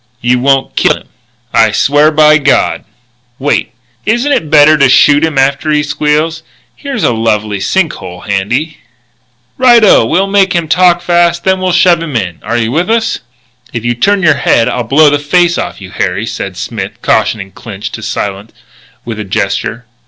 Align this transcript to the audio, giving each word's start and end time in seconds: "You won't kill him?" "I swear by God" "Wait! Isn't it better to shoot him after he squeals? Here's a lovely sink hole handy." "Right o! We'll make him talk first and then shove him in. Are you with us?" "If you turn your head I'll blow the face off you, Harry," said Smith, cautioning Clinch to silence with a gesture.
"You 0.19 0.39
won't 0.39 0.75
kill 0.75 0.97
him?" 0.97 1.09
"I 1.53 1.71
swear 1.71 2.09
by 2.11 2.39
God" 2.39 2.85
"Wait! 3.47 3.71
Isn't 4.03 4.31
it 4.31 4.49
better 4.49 4.75
to 4.79 4.89
shoot 4.89 5.23
him 5.23 5.37
after 5.37 5.69
he 5.69 5.83
squeals? 5.83 6.41
Here's 6.75 7.03
a 7.03 7.13
lovely 7.13 7.59
sink 7.59 7.93
hole 7.93 8.21
handy." 8.21 8.79
"Right 9.59 9.83
o! 9.83 10.03
We'll 10.03 10.25
make 10.25 10.53
him 10.53 10.67
talk 10.67 11.01
first 11.03 11.45
and 11.45 11.61
then 11.61 11.71
shove 11.73 12.01
him 12.01 12.15
in. 12.15 12.39
Are 12.41 12.57
you 12.57 12.71
with 12.71 12.89
us?" 12.89 13.19
"If 13.73 13.85
you 13.85 13.93
turn 13.93 14.23
your 14.23 14.37
head 14.41 14.67
I'll 14.67 14.81
blow 14.85 15.11
the 15.11 15.19
face 15.19 15.59
off 15.59 15.79
you, 15.79 15.91
Harry," 15.91 16.25
said 16.25 16.57
Smith, 16.57 16.99
cautioning 17.03 17.51
Clinch 17.51 17.91
to 17.91 18.01
silence 18.01 18.53
with 19.05 19.19
a 19.19 19.23
gesture. 19.23 19.85